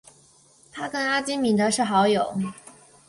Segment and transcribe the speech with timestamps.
[0.71, 2.35] 他跟阿基米德是好友。